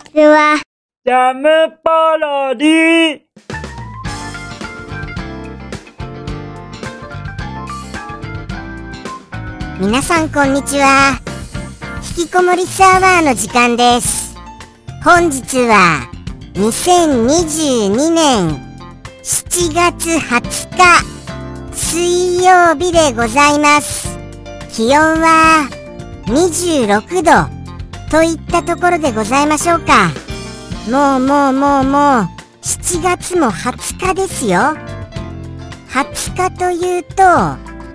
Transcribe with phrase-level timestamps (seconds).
[0.00, 0.60] ちは。
[1.04, 1.48] ジャム
[1.82, 3.20] パロディ
[9.80, 11.20] 皆さんこんにちは。
[12.18, 14.36] 引きこもりサーバーの時間です。
[15.04, 16.10] 本日は
[16.54, 18.48] 2022年
[19.22, 24.18] 7月20日水曜日でございます。
[24.70, 25.68] 気温は
[26.26, 27.59] 26度
[28.10, 30.10] といったところでございましょうか。
[30.90, 32.28] もうもうもうもう
[32.62, 34.76] 7月も20日ですよ。
[35.90, 37.22] 20日というと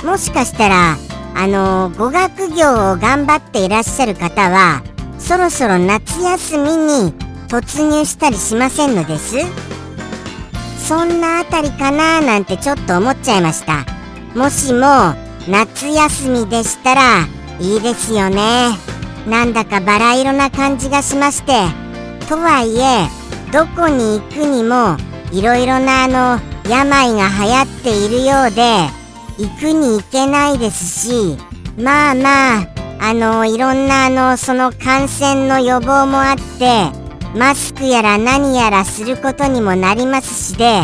[0.05, 0.95] もしかしたら
[1.35, 4.83] あの語学業を頑張っていらっしゃる方は
[5.19, 7.13] そろそろ夏休みに
[7.47, 9.35] 突入したりしませんのです？
[10.87, 13.85] そんなあたりかななんてちょっと思っちゃいました
[14.35, 15.15] もしも
[15.49, 17.01] 夏休みでしたら
[17.59, 18.69] いいですよね
[19.27, 21.85] なんだかバラ色な感じがしまして。
[22.27, 23.07] とはいえ
[23.51, 24.97] どこに行くにも
[25.31, 28.61] いろいろなあの病が流行っているようで
[29.37, 31.37] 行くに行けないですし
[31.77, 32.67] まあまあ
[32.99, 36.89] あのいろんなあのその感染の予防もあって
[37.37, 40.81] マスクやら何やらすることにもなりますしで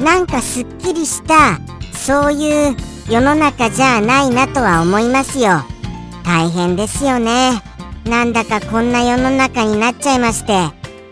[0.00, 1.58] なんかすっきりした
[1.92, 2.76] そういう
[3.10, 5.64] 世の中じゃないなとは思いますよ。
[6.24, 7.67] 大変ですよね。
[8.08, 10.52] なんだかこんな世の中になっちゃいまして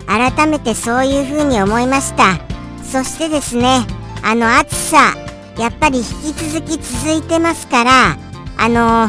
[0.07, 2.39] 改めてそういうふうに思いました。
[2.83, 3.87] そしてですね
[4.23, 5.15] あの暑さ
[5.59, 8.17] やっぱり引き続き続いてますから
[8.57, 9.09] あの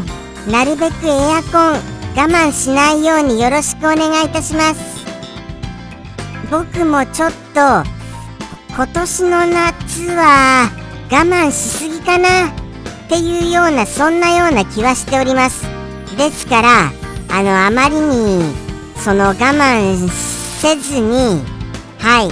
[0.51, 5.05] なるべくエアコン我慢しないようによろしくお願いいたします。
[6.49, 7.83] 僕もちょっと
[8.73, 10.69] 今年の夏は
[11.11, 12.51] 我慢しすぎかなっ
[13.09, 15.65] ていうようなそんなような気はしております。
[16.17, 16.91] ですから
[17.29, 18.41] あのあまりに
[19.03, 21.43] その我慢せずに
[21.99, 22.29] はい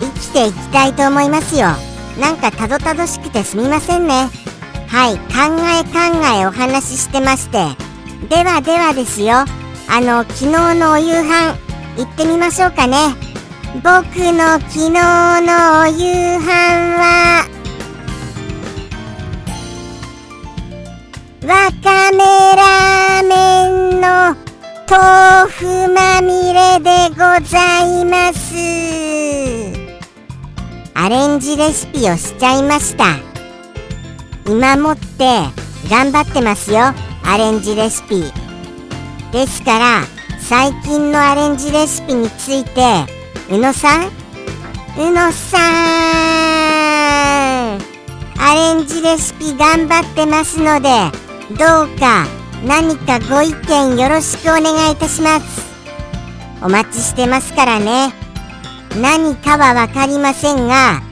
[0.00, 1.68] 生きていきたいと思いますよ。
[2.20, 4.28] なんかたどたどしくてすみませんね。
[4.88, 5.22] はい考
[5.72, 5.98] え考
[6.40, 7.66] えお話ししてまして。
[8.28, 9.44] ではではですよ。
[9.88, 11.56] あの昨日のお夕飯
[11.96, 12.96] 行ってみましょうかね。
[13.74, 16.46] 僕の昨日のお夕飯
[16.96, 17.44] は
[21.44, 22.18] わかめ
[22.56, 23.73] ラーメン
[24.96, 28.54] 豆腐まみれでございます。
[30.94, 33.06] アレンジレシピをしちゃいました。
[34.46, 35.40] 今もって
[35.90, 36.94] 頑張ってますよ
[37.24, 38.32] アレンジレシピ。
[39.32, 40.02] ですから
[40.38, 43.04] 最近のアレンジレシピについて
[43.50, 44.04] 宇野さん？
[44.96, 45.58] 宇野さ
[47.78, 47.80] ん！
[48.38, 50.88] アレンジレシピ頑張ってますので
[51.58, 52.28] どうか
[52.66, 55.62] 何かご意見よろしくお願いいたします。
[56.62, 58.14] お待ちしてますからね。
[59.00, 61.02] 何かは分かりませんが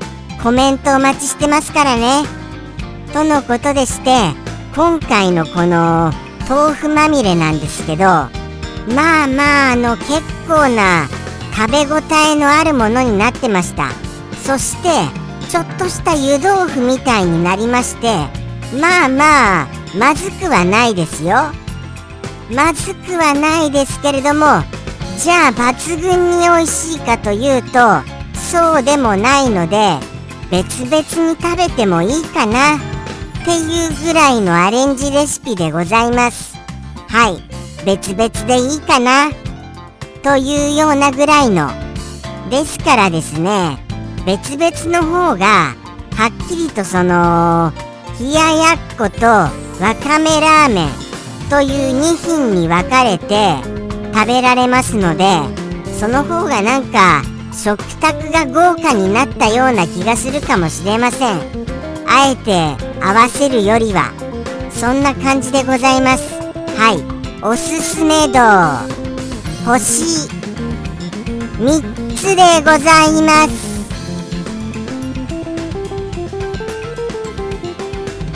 [0.43, 2.23] コメントお待ちしてますからね。
[3.13, 4.11] とのことでして
[4.75, 6.11] 今回のこの
[6.49, 8.31] 豆腐まみれなんですけどま
[9.25, 11.07] あまああの結構な
[11.55, 11.99] 食べ応
[12.33, 13.91] えのあるものになってました。
[14.43, 14.89] そして
[15.51, 18.07] ちょっとした湯豆腐みたいになりまして
[18.81, 21.53] まあまあまずくはないですよ。
[22.51, 24.47] まずくはないですけれども
[25.19, 27.79] じゃあ抜群に美味しいかというと
[28.39, 29.99] そうでもないので
[30.51, 30.97] 別々
[31.33, 32.79] に食べてもいいかなっ
[33.45, 36.57] ていうぐらいのアレンジレシピでございます。
[37.09, 37.43] はい。
[37.85, 39.31] 別々でいいかな
[40.23, 41.71] というようなぐらいの。
[42.51, 43.79] ですからですね
[44.27, 45.75] 別々の方が
[46.15, 47.73] はっきりとその
[48.21, 50.89] 冷ややっことわかめラーメン
[51.51, 53.57] という2品に分かれて
[54.15, 55.25] 食べられますので
[55.99, 57.23] その方がなんか
[57.53, 61.41] 食卓が豪華になったような気がするかもしれません。
[62.15, 64.13] あえて合わせるよりは
[64.71, 66.35] そんな感じでございます。
[66.77, 67.23] はい。
[67.45, 68.39] おすすめ度
[69.65, 70.29] 星
[71.59, 73.73] 3つでございます。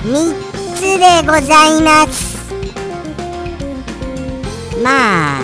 [0.05, 0.46] 3つ。
[0.81, 2.37] でございます。
[4.83, 5.43] まあ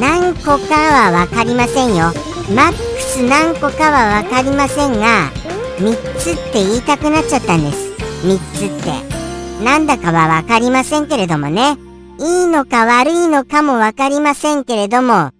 [0.00, 2.12] 何個かは分かりませんよ。
[2.54, 5.30] マックス何個かは分かりませんが
[5.78, 7.92] 3つって言いたくなっちゃったんです。
[8.26, 9.64] 3つって。
[9.64, 11.76] なんだかは分かりませんけれどもね。
[12.20, 15.30] いいのか悪いのかも分かりませんけれども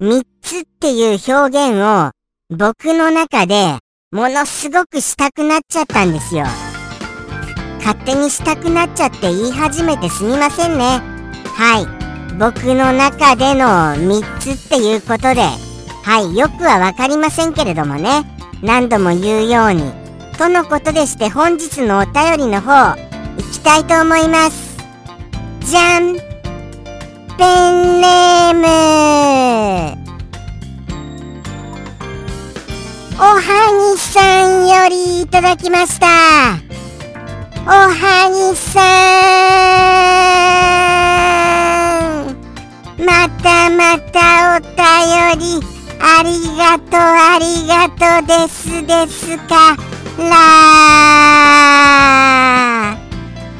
[0.00, 2.12] 3つっていう表現を
[2.56, 3.78] 僕の中で
[4.10, 6.46] ものすごくしたくなっちゃったんですよ。
[7.84, 11.02] 勝手にしたくなっちゃって言い始めてすみませんね。
[11.54, 11.86] はい。
[12.38, 15.42] 僕の中での3つっていうことで。
[16.02, 16.34] はい。
[16.34, 18.24] よくは分かりませんけれどもね。
[18.62, 19.92] 何度も言うように。
[20.38, 22.96] とのことでして本日のお便りの方
[23.38, 24.78] いきたいと思います。
[25.60, 26.16] じゃん
[27.36, 30.04] ペンネーム。
[33.16, 33.40] おは
[33.94, 36.63] ぎさんよりいただきました。
[37.66, 38.80] おはぎさ
[42.20, 42.36] ん
[43.02, 46.28] またまたお便りあり
[46.58, 47.00] がとう。
[47.00, 48.86] ありがとうです。
[48.86, 49.76] ですか
[50.18, 50.34] ら。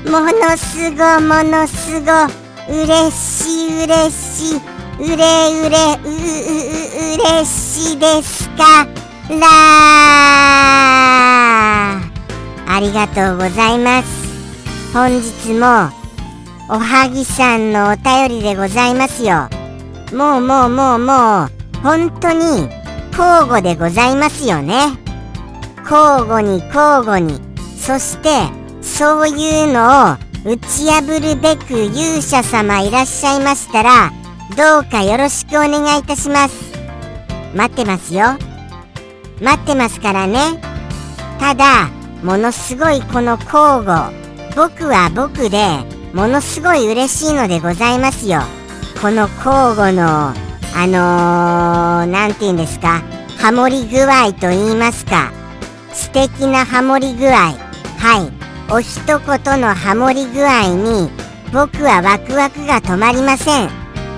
[0.04, 2.26] ものすごものすご
[2.68, 4.60] うれしいうれしい。
[5.00, 6.12] うれうれううう
[7.14, 8.86] うれしいですか
[9.30, 9.44] ら。
[12.69, 14.93] ありがとうございます。
[14.93, 15.90] 本日も
[16.69, 19.49] おはぎさんのお便りでございますよ。
[20.12, 22.69] もうもうもうもう本当に
[23.11, 24.96] 交互でございますよね。
[25.82, 27.40] 交互に交互に。
[27.76, 28.28] そして
[28.81, 34.12] そういうのを打ち破るべく勇者様いらっしゃいましたら
[34.56, 36.55] どうかよろしくお願いいたします。
[37.55, 38.38] 待ってますよ。
[39.40, 40.60] 待ってますからね。
[41.38, 41.88] ただ
[42.24, 44.10] ものすごいこの交互。
[44.56, 45.84] 僕は僕で
[46.14, 48.40] ものすごい嬉しいのでございますよ。
[49.02, 50.32] この交互の
[50.74, 53.02] あの何、ー、て言うんですか？
[53.38, 55.32] ハモり具合と言いますか。
[55.92, 57.34] 素敵なハモり具合。
[57.34, 57.52] は
[58.26, 58.72] い。
[58.72, 61.10] お一言のハモり具合に
[61.52, 63.68] 僕はワクワクが止まりません。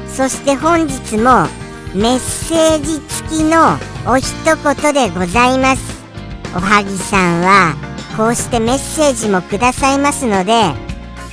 [0.07, 1.49] そして本日も
[1.93, 3.77] メッセージ付きの
[4.07, 5.83] お一言でございます。
[6.55, 7.75] おはぎさんは
[8.17, 10.73] こうしてメッセージもくださいますので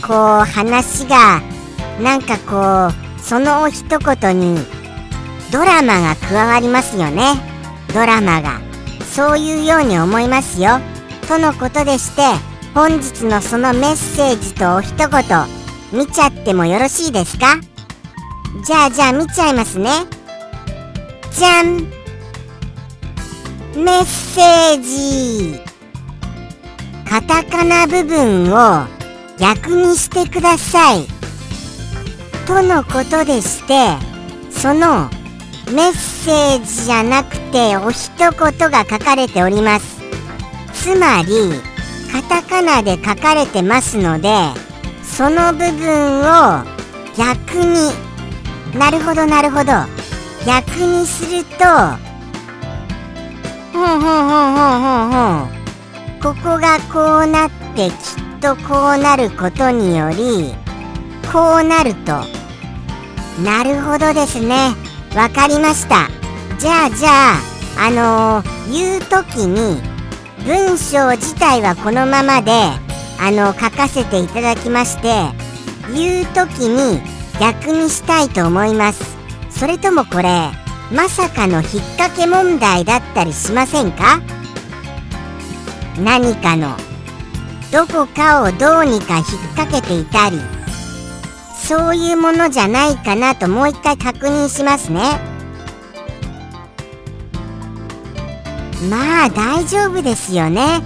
[0.05, 0.15] こう
[0.45, 1.41] 話が
[2.01, 4.59] なんかこうそのお一言に
[5.51, 7.35] ドラマが加わりますよね。
[7.93, 8.59] ドラマが
[9.15, 10.79] そういうように思いますよ。
[11.27, 12.23] とのことでして
[12.73, 15.09] 本日のそのメッセージとお一言
[15.93, 17.61] 見ちゃってもよろしいですか？
[18.65, 19.89] じゃあじゃあ見ちゃいますね。
[21.31, 21.87] じゃん。
[23.75, 25.72] メッセージ。
[27.13, 28.87] カタカナ部分を
[29.37, 31.05] 逆にしてください。
[32.47, 33.99] とのことでして
[34.49, 35.11] その
[35.71, 38.31] メッセージじゃなくてお一言
[38.71, 40.01] が書かれております。
[40.73, 41.51] つまり
[42.11, 44.33] カタカナで書かれてますので
[45.03, 46.63] その部分を
[47.15, 47.91] 逆に
[48.75, 49.71] なるほどなるほど。
[50.47, 51.63] 逆にすると
[53.71, 55.62] ほんほんほんほんほんほん
[56.23, 57.95] ここがこうなってきっ
[58.39, 60.55] とこうなることにより
[61.33, 62.13] こうなると
[63.43, 64.69] なるほどですね。
[65.15, 66.07] わかりました。
[66.59, 69.81] じゃあじゃああのー、言う時に
[70.45, 72.51] 文章自体はこのままで
[73.19, 75.13] あの書かせていただきまして
[75.93, 77.01] 言う時に
[77.37, 79.17] 逆にしたいと思います。
[79.49, 80.51] それともこれ
[80.89, 81.63] まさかの引っ
[81.97, 84.21] 掛け問題だったりしませんか？
[85.99, 86.75] 何かの
[87.71, 89.25] どこかをどうにか引っ
[89.55, 90.39] 掛けていたり
[91.55, 95.01] そういうものじゃないかなともう一回確認しますね。
[98.89, 100.81] まあ大丈夫ですよね。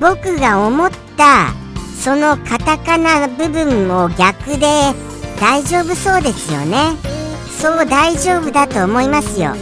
[0.00, 1.52] 僕が思った
[2.00, 4.94] そのカタカナ部分を逆で
[5.40, 6.96] 大丈夫そうですよね。
[7.60, 9.54] そう大丈夫だと思いますよ。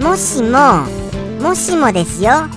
[0.00, 0.84] もしも
[1.40, 2.48] もしもですよ。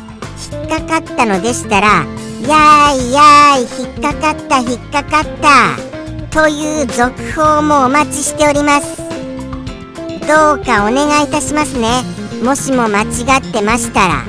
[0.77, 2.05] っかかったのでしたら
[2.49, 8.97] やーいやーい引っかかった引っかかったという続報もお待ちしております。
[10.27, 12.03] どうかお願いいたしますね。
[12.43, 14.25] もしも間違ってましたら。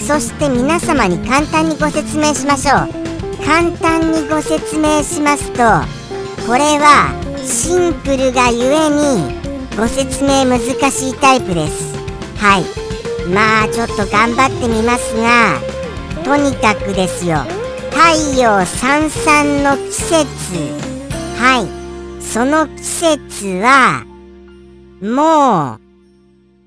[0.00, 3.44] そして皆様に簡単にご説明しましょう。
[3.44, 5.58] 簡単にご説明しますと
[6.46, 7.12] これは
[7.44, 9.34] シンプルがゆえに
[9.76, 11.94] ご説明難しいタイプです。
[12.36, 12.83] はい。
[13.32, 15.58] まあちょっと頑張ってみますが
[16.24, 17.38] とにかくですよ。
[17.90, 20.24] 太陽さんさんの季節。
[21.38, 21.84] はい。
[22.22, 24.04] その季節は
[25.00, 25.80] もう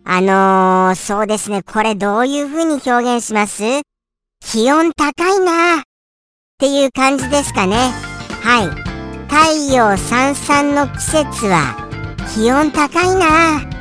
[0.10, 1.64] あのー、そうですね。
[1.64, 3.82] これどういう風に表現します？
[4.40, 5.80] 気温高いな。
[5.80, 5.84] っ
[6.60, 7.92] ていう感じですかね。
[8.42, 8.68] はい。
[9.28, 11.76] 太陽さんさんの季節は
[12.34, 13.77] 気温高いな。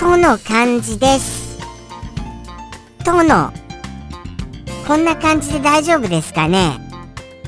[0.00, 1.58] との感じです。
[3.04, 3.52] との
[4.88, 6.80] こんな感じで大丈夫ですかね？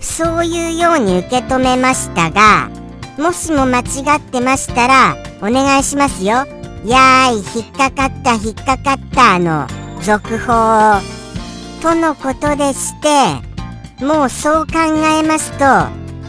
[0.03, 2.69] そういうように受け止めましたが
[3.17, 6.45] もしも間違ってましたらお願いしますよ。
[6.85, 9.67] やーい引っかかった引っかかったの
[10.03, 11.01] 続報
[11.81, 14.75] とのことでしてもうそう考
[15.19, 15.65] えますと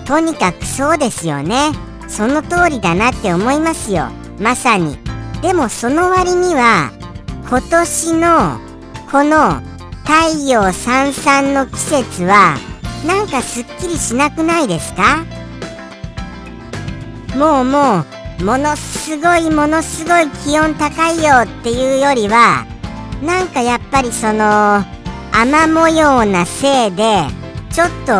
[0.06, 1.74] とにかくそうですよね。
[2.08, 4.08] その通りだなって思いますよ。
[4.40, 5.03] まさに。
[5.44, 6.92] でもその割には
[7.50, 8.60] 今年の
[9.12, 9.62] この
[10.06, 12.58] 太陽さんさんの季節は
[13.06, 15.26] なんかすっきりしなくないですか？
[17.38, 18.06] もうも
[18.40, 22.66] うものすごいものすごい気温高いよっていうよりは
[23.22, 24.82] なんかやっぱりその
[25.34, 27.24] 雨模様なせいで
[27.70, 28.14] ちょっと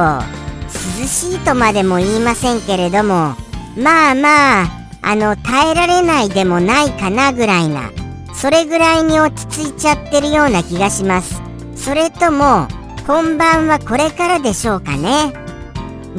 [1.02, 3.36] 涼しいとまでも言いませんけれども
[3.78, 7.92] まあまああの耐えられないでもないかなぐらいな
[8.34, 11.42] それぐらいに落ち着いちゃってるような気がします。
[11.76, 12.68] それとも
[13.06, 15.34] 本番はこれからでしょうかね。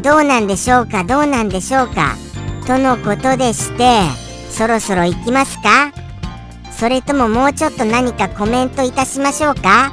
[0.02, 2.16] どうなんでしょうかどうなんでしょうか。
[2.66, 4.00] とのことでして
[4.50, 5.92] そろそろ行きますか。
[6.70, 9.92] それとももうちょっと何かコメントいたしましょうか。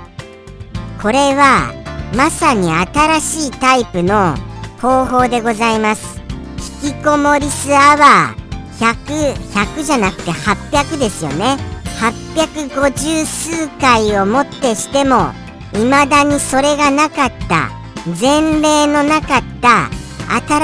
[1.01, 1.73] これは
[2.15, 4.35] まさに新しいタイプの
[4.81, 6.21] 方法でございます。
[6.83, 8.40] 引きこもりスアワー。
[8.81, 11.57] 100、100じゃなくて800ですよね。
[12.01, 15.31] 850数回をもってしても
[15.73, 17.69] 未だにそれがなかった。
[18.19, 19.89] 前例のなかった。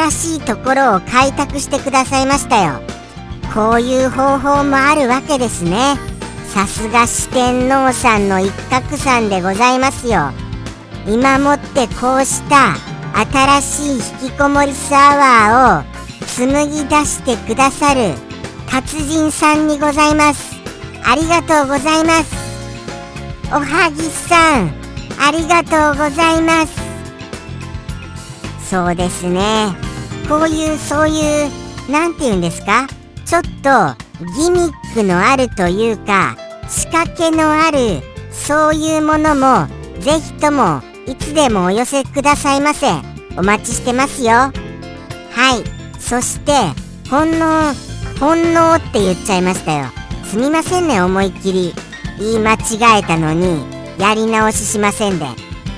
[0.10, 2.82] 新しいところを開拓してくださいましたよ。
[3.54, 5.96] こういう方法もあるわけですね。
[6.48, 10.32] さすが四天王さんの一角さんでございますよ。
[11.06, 12.74] 今もってこうした
[13.32, 15.97] 新しい引きこもりスアワーを
[16.38, 18.14] 紡ぎ出してくださる
[18.70, 20.56] 達人さんにございます。
[21.04, 22.32] ありがとうございます。
[23.48, 24.72] おはぎさん
[25.20, 26.80] ありがとうございます。
[28.70, 29.76] そうですね。
[30.30, 31.50] こういうそういう
[31.90, 32.86] 何て言うんですか？
[33.26, 33.50] ちょっと
[34.38, 36.38] ギミックのあるというか
[36.70, 39.66] 仕掛けのあるそういうものも
[40.02, 42.92] ぜひともいつでもお寄せくださいませ。
[43.36, 44.34] お待ちしてますよ。
[44.34, 44.52] は
[45.58, 45.77] い。
[46.08, 46.54] そして
[47.10, 47.74] 本能
[48.18, 49.88] 本能って言っちゃいましたよ。
[50.24, 51.74] すみませんね思いっきり。
[52.18, 53.64] 言い間違えたのに
[54.00, 55.26] やり直ししませんで。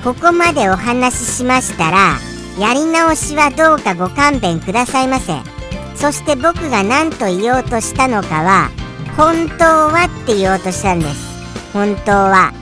[0.04, 2.16] ここまでお話ししましたら
[2.58, 5.34] やり直しはどうかご勘弁くださいませ。
[5.96, 8.70] そして僕が何と言おうとしたのかは
[9.16, 11.72] 本当はって言おうとしたんです。
[11.72, 12.52] 本当は。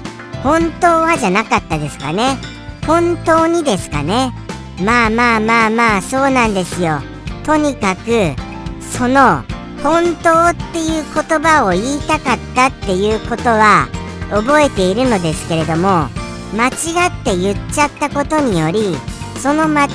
[0.42, 2.38] 本当はじゃなかったですかね。
[2.86, 4.32] 本当にですかね。
[4.80, 7.00] まあまあまあまあそうなんですよ。
[7.48, 8.34] とにかく
[8.82, 9.42] その
[9.82, 13.88] 本当っていう言葉を言いたかったっていうことは
[14.30, 16.08] 覚えているのですけれども
[16.54, 18.94] 間違って言っちゃったことにより
[19.38, 19.88] その間違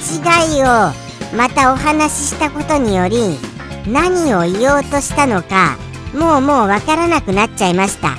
[0.57, 0.65] いを
[1.37, 3.37] またお話ししたことにより
[3.85, 5.77] 何を言おうとしたのか
[6.11, 8.17] もうもうわからなくなっちゃいました。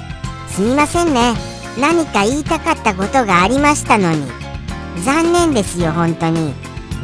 [0.48, 1.34] すみませんね。
[1.80, 4.26] 何か言いたかったことがありましたのに。
[5.04, 6.54] 残念ですよ本当に。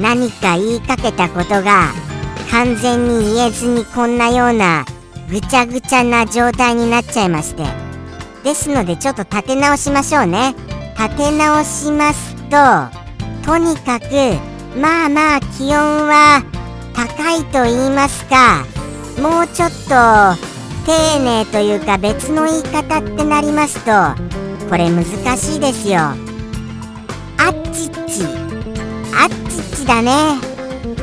[0.01, 1.93] 何か言いかけたことが
[2.51, 4.85] 完全に言えずにこんなような
[5.31, 7.65] ぐちゃぐちゃな状態になっちゃいまして。
[8.43, 10.55] ですのでちょっと立て直しましょうね。
[10.99, 12.57] 立て直しますと
[13.47, 14.07] とにかく
[14.79, 16.43] まあまあ気温は
[16.95, 18.65] 高いと言いますか
[19.21, 20.51] もうちょっと
[20.85, 23.93] 丁寧というか別の言い方ってなりますと
[24.69, 25.05] これ難
[25.37, 26.01] しいですよ。
[26.01, 26.15] あ
[27.51, 28.25] っちっち。
[29.15, 30.50] あっちっちだね。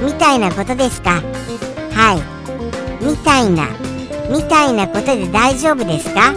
[0.01, 1.21] みたいなことですか？
[1.91, 3.03] はい。
[3.03, 3.67] みたいな。
[4.29, 6.33] みたいなことで大丈夫ですか？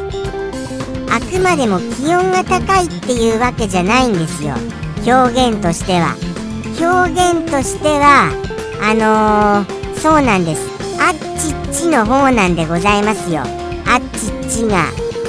[1.13, 4.55] あくまでも気温が高いっていうわけじゃないんですよ。
[5.07, 6.17] 表現としては。
[6.81, 8.31] 表現としては
[8.81, 10.63] あのー、そうなんです。
[10.99, 13.43] あっちっちの方なんでございますよ。
[13.87, 14.87] あっちっちが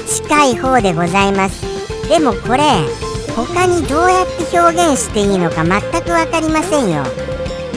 [0.08, 1.62] 近い方でございます。
[2.08, 2.64] でもこれ
[3.36, 7.04] 他にどうやって表現していいのか全く分かりませんよ。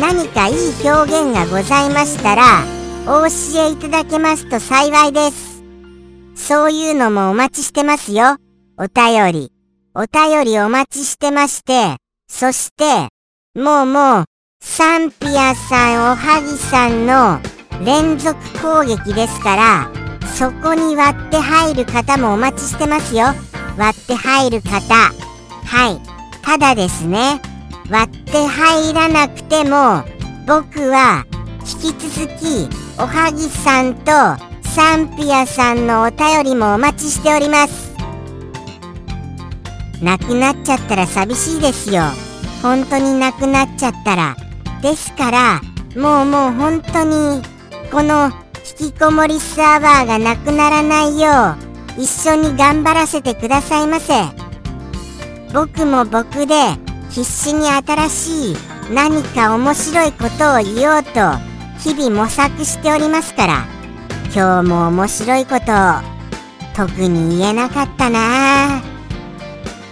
[0.00, 2.64] 何かいい表現がございましたら
[3.06, 5.62] お教えいただけますと幸いです
[6.34, 8.36] そういうのもお待ちしてますよ
[8.76, 9.54] お便り
[9.96, 11.98] お便りお待ちしてまして、
[12.28, 13.06] そして、
[13.54, 14.24] もうもう、
[14.60, 17.38] サンピアさん、おはぎさんの
[17.84, 19.90] 連続攻撃ですから、
[20.26, 23.26] そこに割って入る方もお待ちしてますよ。
[23.78, 24.72] 割って入る方。
[24.72, 26.00] はい。
[26.42, 27.40] ただですね、
[27.90, 30.02] 割って入らなくても、
[30.46, 31.24] 僕は
[31.60, 34.12] 引き続き、おはぎさんと
[34.62, 37.94] サンピアさんのお便りもお待ちしております。
[40.02, 42.02] なくなっちゃったら寂しいですよ。
[42.62, 44.36] 本当になくなっちゃったら。
[44.82, 45.60] ですから
[45.96, 47.42] もうもう本当に
[47.90, 48.30] この
[48.80, 51.56] 引きこもりスアワーがなくならないよ
[51.98, 54.14] う一緒に頑張らせてくださいませ。
[55.52, 56.54] 僕も僕で
[57.14, 58.56] 必死に新しい
[58.92, 61.10] 何か面白いことを言おうと
[61.78, 63.64] 日々模索しておりますから
[64.34, 65.64] 今日も面白いことを
[66.74, 68.82] 特に言えなかったな。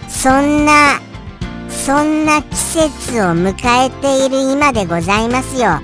[0.09, 0.99] そんな
[1.69, 5.69] そんな季節を迎えている今でございますよ。
[5.69, 5.81] は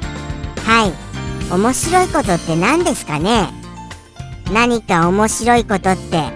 [1.49, 1.53] い。
[1.53, 3.47] 面白いことって何ですかね？
[4.51, 6.33] 何か面白いことって。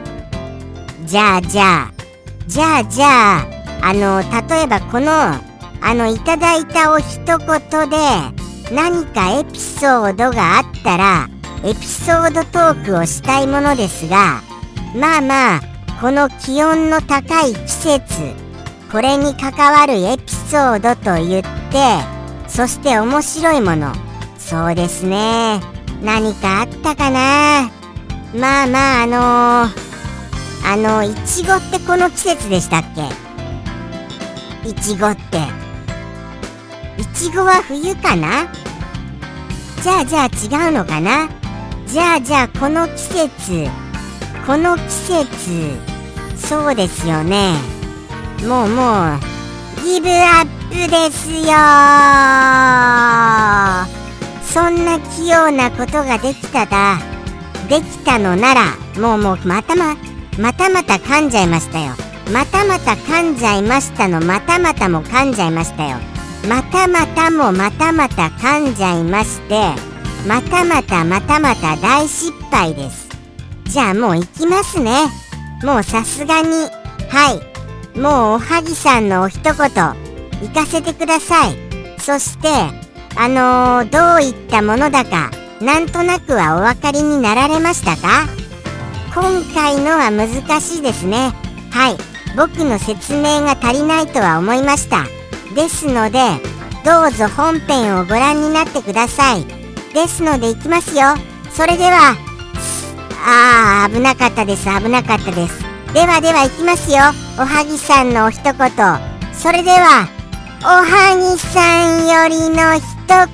[1.03, 1.91] じゃあじゃあ。
[2.47, 3.52] じゃあじゃあ。
[3.85, 7.37] あの例えばこのあのいただいたお一言
[7.89, 7.97] で
[8.73, 11.27] 何かエピソードがあったら
[11.65, 14.41] エピソードトークをしたいものですが
[14.95, 15.61] まあまあ
[15.99, 18.07] この気温の高い季節
[18.91, 21.49] これに関わるエピソードと言って
[22.47, 23.93] そして面白いもの。
[24.37, 25.59] そうですね。
[26.03, 27.71] 何かあったかな？
[28.35, 33.22] まあまああのー、あのいちごってこの季節でしたっけ？
[34.65, 35.37] いちごって。
[36.97, 38.47] いちごは冬かな？
[39.81, 41.27] じゃあじゃあ違うのかな？
[41.87, 43.69] じゃあじゃあこの季節。
[44.47, 44.83] この季
[45.25, 45.77] 節。
[46.37, 47.55] そうですよね。
[48.47, 49.19] もうもう
[49.83, 51.43] ギブアップですよ。
[54.43, 56.99] そんな器用なことができただ。
[57.67, 59.95] できたのならもうもうまたま
[60.37, 61.93] またまた噛んじゃいましたよ。
[62.31, 65.97] またまた噛んじゃいましたのまたまたも噛んじゃいましたよ。
[66.47, 69.71] またまたもまたまた噛んじゃいまして
[70.27, 73.09] またまたまたまた大失敗です。
[73.65, 74.91] じゃあもう行きますね。
[75.63, 76.49] もうさすがに。
[77.09, 77.39] は
[77.95, 77.97] い。
[77.99, 79.67] もうおはぎさんのお一言行
[80.53, 81.55] かせてください。
[81.99, 82.47] そして
[83.15, 85.29] あのー、どういったものだか
[85.61, 88.27] なんとなくはお分かりになられましたか？
[89.13, 90.27] 今回のは難
[90.59, 91.31] しいですね。
[91.69, 91.97] はい。
[92.35, 95.05] 僕の説明が足りないとは思いました。
[95.55, 96.19] ですので
[96.83, 99.45] どうぞ本編をご覧になってください。
[99.93, 101.15] ですのでいきますよ。
[101.51, 102.15] それでは
[103.25, 105.63] ああ危なかったです危なかったです。
[105.93, 106.97] ではでは行きますよ。
[107.37, 108.53] おはぎさんのお一言。
[109.33, 110.07] それでは
[110.61, 113.27] おはぎさんよりの一言。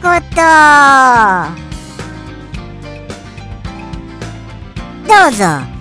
[5.07, 5.78] どうぞ。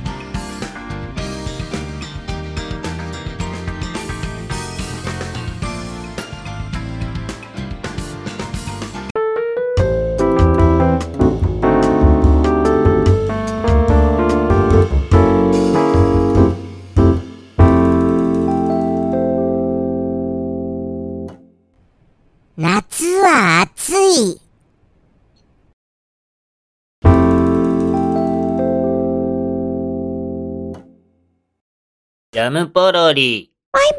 [32.50, 33.52] ムポロリ。
[33.72, 33.98] バイバ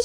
[0.00, 0.04] イ。